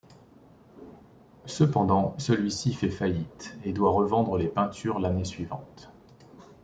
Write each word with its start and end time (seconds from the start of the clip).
Cependant, 1.45 2.15
celui-ci 2.17 2.73
fait 2.73 2.89
faillite 2.89 3.55
et 3.63 3.71
doit 3.71 3.91
revendre 3.91 4.35
les 4.35 4.47
peintures 4.47 4.97
l'année 4.97 5.25
suivante. 5.25 5.91